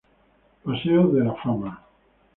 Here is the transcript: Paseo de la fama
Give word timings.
Paseo 0.63 1.09
de 1.09 1.23
la 1.25 1.35
fama 1.35 1.79